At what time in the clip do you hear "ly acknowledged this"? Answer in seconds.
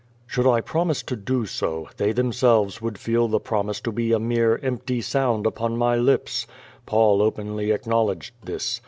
7.55-8.79